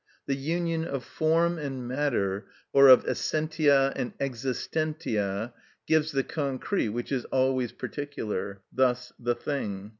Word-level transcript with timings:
The 0.25 0.33
union 0.35 0.83
of 0.83 1.03
form 1.03 1.59
and 1.59 1.87
matter, 1.87 2.47
or 2.73 2.87
of 2.87 3.05
essentia 3.05 3.93
and 3.95 4.17
existentia, 4.17 5.53
gives 5.85 6.11
the 6.11 6.23
concrete, 6.23 6.89
which 6.89 7.11
is 7.11 7.25
always 7.25 7.71
particular; 7.71 8.63
thus, 8.73 9.13
the 9.19 9.35
thing. 9.35 9.89